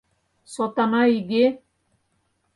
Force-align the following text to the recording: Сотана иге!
Сотана 0.53 1.01
иге! 1.17 1.45